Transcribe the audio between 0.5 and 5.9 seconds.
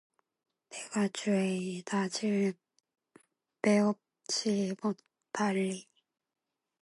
내가 주의 낯을 뵈옵지 못하리니